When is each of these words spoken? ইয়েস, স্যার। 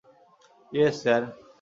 ইয়েস, 0.71 0.95
স্যার। 1.01 1.21